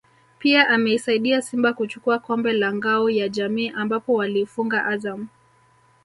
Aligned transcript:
pia 0.39 0.69
ameisaidia 0.69 1.41
Simba 1.41 1.73
kuchukua 1.73 2.19
kombe 2.19 2.53
la 2.53 2.73
Ngao 2.73 3.09
ya 3.09 3.29
Jamii 3.29 3.69
ambapo 3.69 4.13
waliifunga 4.13 4.85
Azam 4.85 5.27